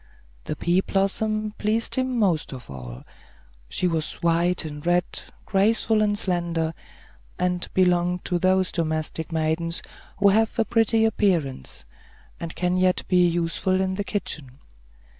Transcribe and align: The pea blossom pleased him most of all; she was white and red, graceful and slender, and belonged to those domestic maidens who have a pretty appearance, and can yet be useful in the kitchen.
The 0.45 0.55
pea 0.55 0.81
blossom 0.81 1.53
pleased 1.59 1.93
him 1.93 2.17
most 2.17 2.53
of 2.53 2.71
all; 2.71 3.03
she 3.69 3.87
was 3.87 4.13
white 4.23 4.65
and 4.65 4.83
red, 4.83 5.05
graceful 5.45 6.01
and 6.01 6.17
slender, 6.17 6.73
and 7.37 7.67
belonged 7.75 8.25
to 8.25 8.39
those 8.39 8.71
domestic 8.71 9.31
maidens 9.31 9.83
who 10.17 10.29
have 10.29 10.57
a 10.57 10.65
pretty 10.65 11.05
appearance, 11.05 11.85
and 12.39 12.55
can 12.55 12.77
yet 12.77 13.03
be 13.07 13.27
useful 13.27 13.79
in 13.79 13.93
the 13.93 14.03
kitchen. 14.03 14.57